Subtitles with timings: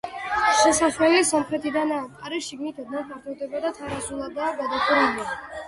[0.59, 5.33] შესასვლელი სამხრეთიდანაა, კარი შიგნით ოდნავ ფართოვდება და თარაზულადაა გადახურული.